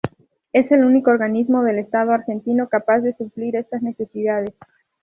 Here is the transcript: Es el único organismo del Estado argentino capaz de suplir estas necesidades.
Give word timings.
Es 0.51 0.71
el 0.71 0.83
único 0.83 1.11
organismo 1.11 1.61
del 1.63 1.77
Estado 1.77 2.11
argentino 2.11 2.67
capaz 2.69 3.01
de 3.01 3.13
suplir 3.15 3.55
estas 3.55 3.83
necesidades. 3.83 4.55